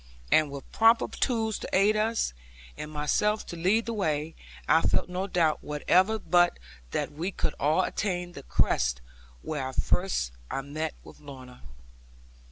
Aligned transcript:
And 0.31 0.49
with 0.49 0.71
proper 0.71 1.07
tools 1.07 1.59
to 1.59 1.69
aid 1.73 1.95
us, 1.95 2.33
and 2.75 2.89
myself 2.91 3.45
to 3.45 3.55
lead 3.55 3.85
the 3.85 3.93
way, 3.93 4.33
I 4.67 4.81
felt 4.81 5.09
no 5.09 5.27
doubt 5.27 5.63
whatever 5.63 6.17
but 6.17 6.57
that 6.89 7.11
we 7.11 7.29
could 7.31 7.53
all 7.59 7.83
attain 7.83 8.31
the 8.31 8.41
crest 8.41 8.99
where 9.43 9.71
first 9.73 10.31
I 10.49 10.55
had 10.55 10.65
met 10.65 10.95
with 11.03 11.19
Lorna. 11.19 11.61